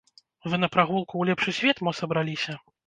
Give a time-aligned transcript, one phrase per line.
[0.49, 2.63] Вы на прагулку ў лепшы свет мо сабраліся?